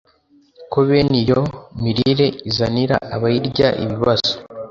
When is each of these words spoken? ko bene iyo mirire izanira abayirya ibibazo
ko 0.71 0.77
bene 0.87 1.15
iyo 1.23 1.41
mirire 1.81 2.27
izanira 2.49 2.95
abayirya 3.15 3.67
ibibazo 3.83 4.31